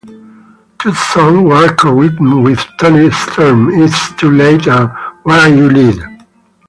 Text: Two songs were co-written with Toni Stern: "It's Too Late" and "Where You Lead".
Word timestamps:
Two 0.79 0.95
songs 0.95 1.43
were 1.47 1.75
co-written 1.75 2.41
with 2.41 2.57
Toni 2.79 3.11
Stern: 3.11 3.69
"It's 3.83 4.11
Too 4.15 4.31
Late" 4.31 4.65
and 4.65 4.89
"Where 5.21 5.47
You 5.47 5.69
Lead". 5.69 6.25